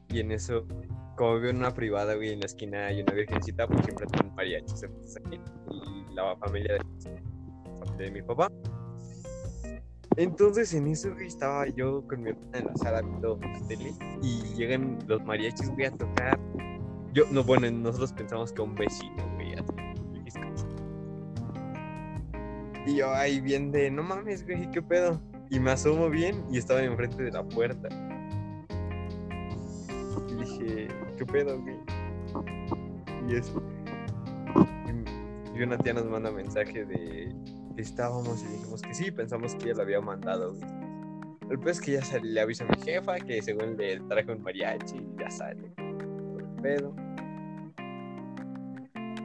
[0.09, 0.65] Y en eso,
[1.23, 4.35] como vivo en una privada, güey, en la esquina hay una virgencita, pues siempre tienen
[4.35, 5.41] mariachis aquí.
[5.71, 8.49] Y la familia de, de mi papá.
[10.17, 14.43] Entonces, en eso, güey, estaba yo con mi hermana en la sala viendo tele y
[14.57, 16.41] llegan los mariachis, güey, a tocar.
[17.13, 19.95] Yo, no, bueno, nosotros pensamos que un vecino, güey, a tocar.
[22.85, 25.23] Y yo ahí bien de, no mames, güey, ¿qué pedo?
[25.51, 27.89] Y me asomo bien y estaban enfrente de la puerta.
[30.29, 30.89] Y dije,
[31.25, 31.77] ¿qué pedo, güey?
[33.29, 33.63] Y eso.
[35.55, 37.33] Y, una tía nos manda mensaje de
[37.77, 40.71] que estábamos y dijimos que sí, pensamos que ella lo había mandado, güey.
[41.51, 44.43] El es que ya sale- le avisa a mi jefa que según le traje un
[44.43, 45.73] mariachi y ya sale.
[45.77, 46.95] el pedo.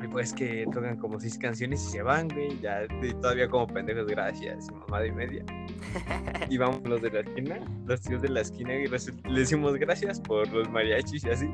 [0.03, 2.59] Y pues que tocan como seis canciones y se van, güey.
[2.59, 5.45] Ya y todavía como pendejos, gracias, mamá de media.
[6.49, 10.19] Y vamos los de la esquina, los tíos de la esquina, y le decimos gracias
[10.21, 11.49] por los mariachis y así.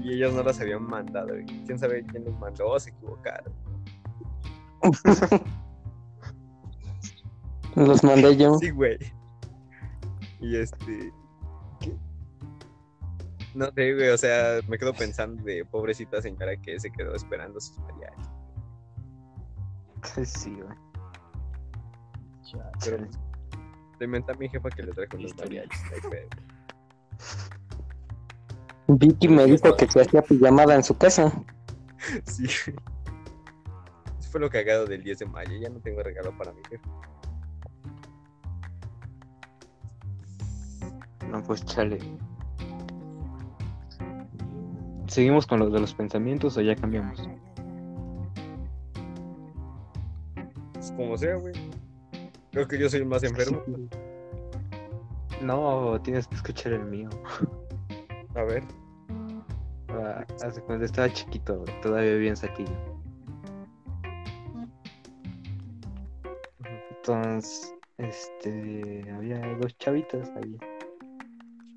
[0.00, 1.44] Y ellos no los habían mandado, güey.
[1.44, 3.52] Quién sabe quién los mandó se equivocaron.
[7.74, 8.58] Los mandé yo.
[8.58, 8.98] Sí, güey.
[10.40, 11.10] Y este.
[11.80, 11.96] ¿qué?
[13.54, 17.60] No sé, güey, o sea, me quedo pensando de pobrecita señora que se quedó esperando
[17.60, 18.28] sus mariachis.
[20.28, 20.76] Sí, güey.
[22.84, 22.98] Pero
[23.98, 25.64] le a mi jefa que le trajo unos Historia.
[28.88, 31.32] Vicky me dijo que se hacía pijamada en su casa.
[32.24, 32.46] Sí.
[32.46, 35.56] Eso fue lo cagado del 10 de mayo.
[35.56, 36.90] Ya no tengo regalo para mi jefa.
[41.30, 42.00] No, pues chale.
[45.06, 47.22] ¿Seguimos con los de los pensamientos o ya cambiamos?
[50.72, 51.54] Pues como sea, güey.
[52.50, 53.62] Creo que yo soy el más enfermo.
[55.40, 57.08] No, tienes que escuchar el mío.
[58.34, 58.64] A ver.
[59.88, 62.72] Ah, Hace cuando estaba chiquito, todavía bien saquillo.
[66.96, 70.56] Entonces, este, había dos chavitas ahí.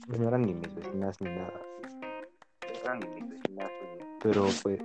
[0.07, 1.61] Pues no eran ni mis vecinas ni nada.
[2.83, 4.79] Eran ni mis vecinas, güey, pero pues,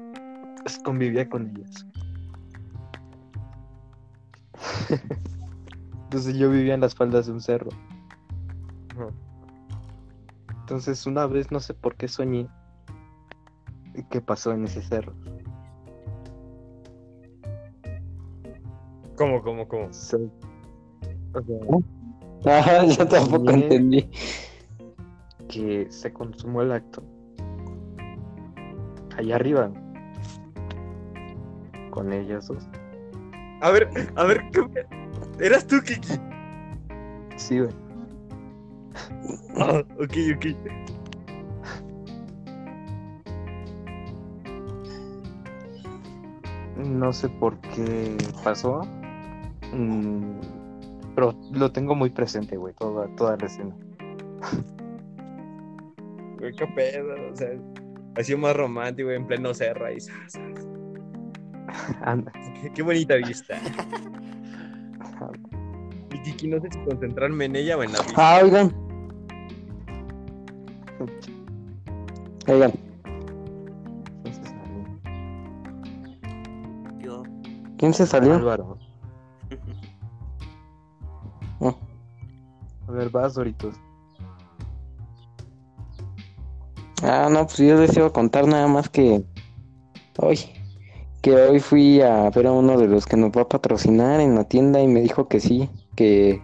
[0.63, 1.87] pues, convivía con ellas.
[6.05, 7.71] Entonces yo vivía en las faldas de un cerro.
[8.97, 9.09] Ajá.
[10.71, 12.47] Entonces una vez no sé por qué soñé
[14.09, 15.13] qué pasó en ese cerro.
[19.17, 19.93] ¿Cómo, cómo, cómo?
[19.93, 20.31] So-
[21.35, 24.09] o sea, yo tampoco entendí.
[25.49, 27.03] que se consumó el acto.
[29.19, 29.73] Allá arriba.
[31.91, 32.65] Con ellas dos.
[33.61, 34.87] A ver, a ver, ¿qué-
[35.45, 36.15] ¿eras tú, Kiki?
[37.37, 37.90] Sí, güey.
[39.57, 40.47] Ah, ok, ok.
[46.77, 48.83] No sé por qué pasó.
[49.73, 50.41] mm,
[51.15, 53.77] pero lo tengo muy presente, güey, toda, toda la escena.
[56.39, 57.51] Güey, qué pedo, o sea,
[58.17, 60.41] ha sido más romántico en pleno sa, sa.
[62.03, 62.33] Anda.
[62.61, 63.59] Qué, qué bonita vista.
[66.25, 68.15] Kiki, no sé si concentrarme en ella o en la vida.
[68.17, 68.75] Ah, oigan.
[72.49, 72.73] Oigan,
[76.99, 77.23] Yo.
[77.79, 78.35] ¿quién se salió?
[78.35, 78.77] Álvaro.
[81.61, 81.75] Oh,
[82.89, 83.75] A ver, vas, Doritos.
[87.03, 89.23] Ah, no, pues yo les iba a contar nada más que
[90.19, 90.39] hoy,
[91.23, 94.35] que hoy fui a ver a uno de los que nos va a patrocinar en
[94.35, 96.43] la tienda y me dijo que sí, que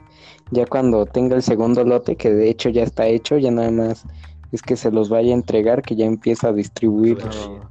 [0.50, 4.04] ya cuando tenga el segundo lote, que de hecho ya está hecho, ya nada más
[4.52, 7.16] es que se los vaya a entregar, que ya empieza a distribuir.
[7.24, 7.70] No,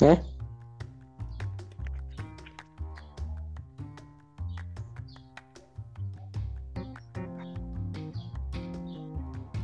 [0.00, 0.20] ¿Eh?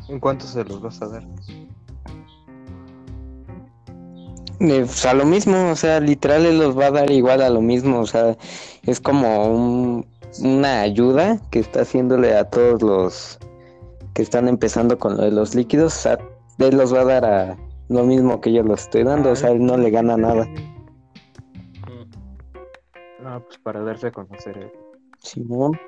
[0.08, 1.24] ¿En cuánto se los vas a dar?
[4.66, 7.50] Eh, pues a lo mismo, o sea, literal él los va a dar igual a
[7.50, 8.36] lo mismo, o sea,
[8.86, 10.06] es como un-
[10.42, 13.38] una ayuda que está haciéndole a todos los
[14.14, 16.18] que están empezando con lo de los líquidos, o sea,
[16.58, 17.56] él los va a dar a
[17.88, 20.48] lo mismo que yo los estoy dando, o sea, él no le gana nada.
[23.22, 24.56] No, pues para darse a conocer.
[24.58, 24.72] eh.
[25.18, 25.78] Simón.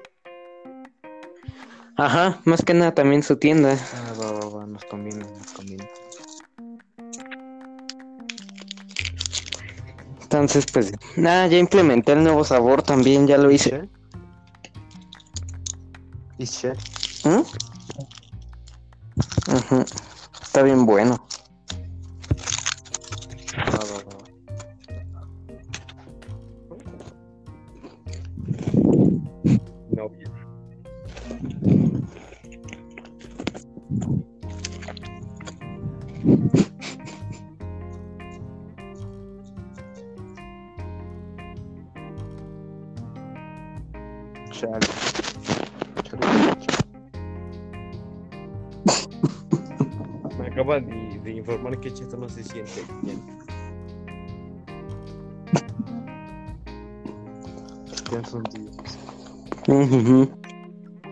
[1.97, 3.74] Ajá, más que nada también su tienda.
[3.95, 5.89] Ah, va, va, va, nos conviene, nos conviene.
[10.37, 13.89] Entonces, pues, nada, ya implementé el nuevo sabor también, ya lo hice.
[16.37, 16.76] ¿Y Shell?
[17.24, 17.41] ¿Mm?
[20.43, 21.26] Está bien bueno.
[44.57, 44.79] Chale.
[46.03, 46.27] Chale.
[50.39, 53.21] Me acaba de, de informar que Cheto no se siente bien.
[58.11, 58.99] Ya son días.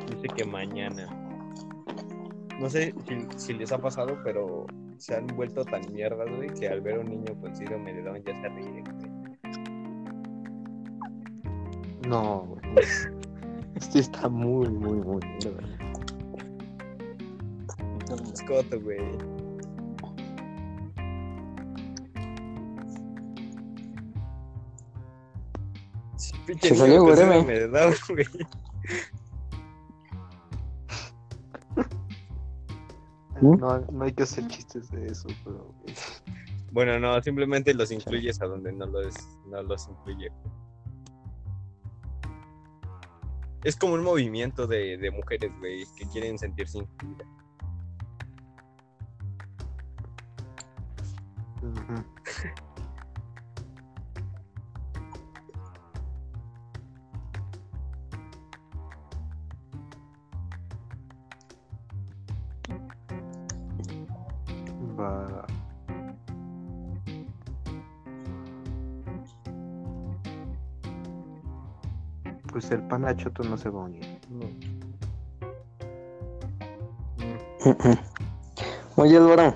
[0.08, 1.06] Dice que mañana.
[2.58, 4.66] No sé si, si les ha pasado, pero
[4.96, 8.02] se han vuelto tan mierdas, güey, que al ver a un niño con síndrome de
[8.04, 8.84] Down ya se ríen.
[12.08, 12.62] No, güey.
[13.84, 15.20] Este está muy, muy, muy.
[15.40, 15.78] de verdad.
[18.26, 18.98] Mascota, güey.
[26.16, 28.46] Sí, Se salió, con güey, güey.
[33.42, 35.74] No, no hay que hacer chistes de eso, pero.
[35.82, 35.94] güey.
[36.72, 39.14] Bueno, no, simplemente los incluyes a donde no los,
[39.46, 40.32] no los incluye.
[43.64, 47.26] Es como un movimiento de, de mujeres, güey, que quieren sentirse incluidas.
[64.98, 65.53] Va.
[72.54, 74.04] Pues el panachoto no se va a unir.
[78.94, 79.54] Oye, Álvaro.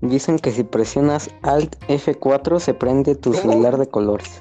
[0.00, 4.40] Dicen que si presionas Alt F4 se prende tu celular de colores.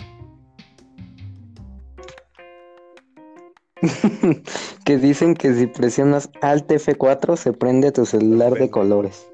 [4.85, 9.29] que dicen que si presionas Alt F4 se prende tu celular de colores.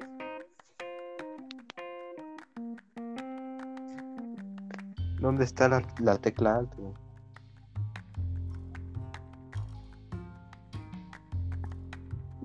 [5.46, 6.92] Está la, la tecla alto?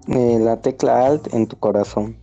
[0.08, 2.20] Eh, la tecla Alt en tu corazón.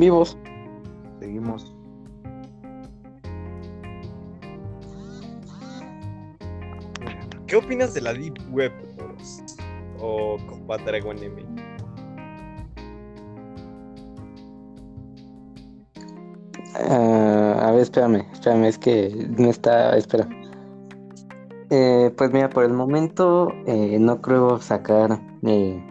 [0.00, 0.36] Vivos.
[1.20, 1.74] Seguimos.
[7.46, 8.72] ¿Qué opinas de la Deep Web?
[8.98, 9.42] Boros?
[10.00, 11.42] O Copa Dragon M.
[16.74, 20.28] Ah, a ver, espérame, espérame, es que no está, espera.
[21.70, 25.82] Eh, pues mira, por el momento eh, no creo sacar eh,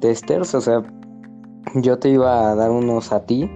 [0.00, 0.82] testers, o sea,
[1.74, 3.50] yo te iba a dar unos a ti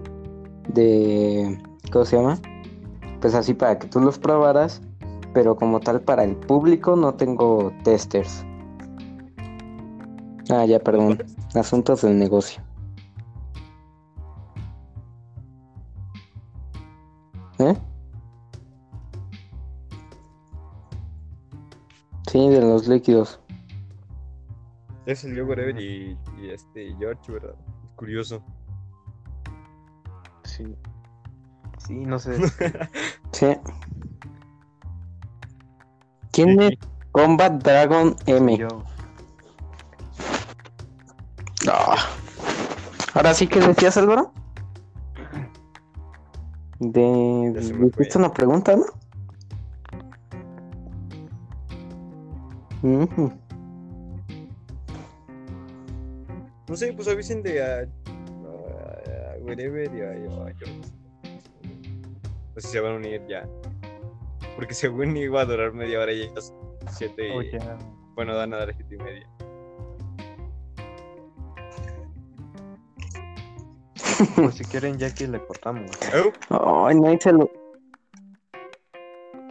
[0.69, 1.61] de,
[1.93, 2.39] ¿cómo se llama?
[3.21, 4.83] Pues así para que tú los probaras,
[5.35, 8.45] pero como tal para el público no tengo testers.
[10.51, 11.23] Ah, ya, perdón,
[11.55, 12.63] asuntos del negocio.
[17.59, 17.75] ¿Eh?
[22.31, 23.41] Sí, de los líquidos.
[25.07, 27.55] Es el Whatever y, y este George, ¿verdad?
[27.99, 28.41] Curioso.
[30.45, 30.77] Sí.
[31.79, 32.39] Sí, no sé.
[33.33, 33.47] Sí.
[36.33, 36.79] ¿Quién es
[37.11, 38.57] Combat Dragon M?
[38.57, 38.69] Yo.
[41.69, 41.97] Ah.
[43.15, 44.33] Ahora sí que decías, Álvaro.
[46.79, 47.53] De.
[47.99, 48.87] Hiciste una pregunta, ¿no?
[52.83, 53.33] Ujú.
[56.69, 60.15] No sé, pues avisen de a, a, a Wherever y a.
[60.15, 60.47] No
[62.57, 63.49] sé si se van a unir ya.
[64.57, 66.53] Porque según iba a durar media hora y ya es
[66.91, 67.31] siete y...
[67.31, 67.79] Oh, ya.
[68.15, 69.31] Bueno, van a dar siete y media.
[74.35, 75.91] Pues si quieren, ya que le cortamos.
[76.51, 77.51] Oh, Ay, no hice lo.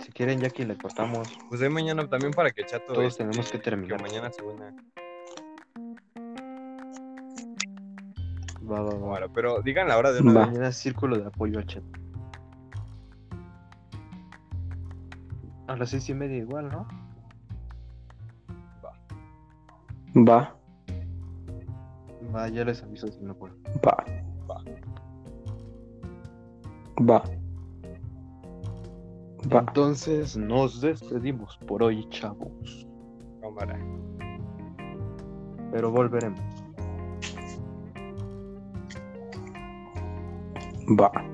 [0.04, 1.30] Si quieren, ya que le cortamos.
[1.48, 2.94] pues de mañana también para que Chato...
[2.94, 4.02] Todos este, tenemos que terminar.
[4.02, 4.42] mañana se
[8.70, 9.08] Va, va, va.
[9.08, 10.40] Bueno, pero digan la hora de una Va.
[10.42, 10.50] vez.
[10.50, 11.84] Mañana círculo de apoyo a chat.
[15.68, 16.88] A las seis y media igual, ¿no?
[20.28, 20.54] Va,
[22.34, 23.56] Va, ya les aviso si no puedo.
[23.86, 24.04] va.
[27.00, 27.24] Va.
[29.54, 29.60] Va.
[29.60, 32.88] Entonces nos despedimos por hoy, chavos.
[33.42, 33.78] Cámara.
[35.72, 36.57] Pero volveremos.
[40.88, 41.27] Va.